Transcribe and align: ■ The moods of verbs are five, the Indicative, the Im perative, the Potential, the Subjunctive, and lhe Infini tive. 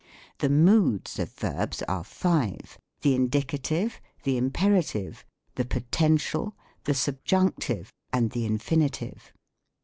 ■ 0.01 0.03
The 0.39 0.49
moods 0.49 1.19
of 1.19 1.31
verbs 1.31 1.83
are 1.83 2.03
five, 2.03 2.79
the 3.03 3.13
Indicative, 3.13 4.01
the 4.23 4.35
Im 4.35 4.49
perative, 4.49 5.17
the 5.53 5.63
Potential, 5.65 6.55
the 6.85 6.95
Subjunctive, 6.95 7.91
and 8.11 8.31
lhe 8.35 8.49
Infini 8.49 8.89
tive. 8.89 9.31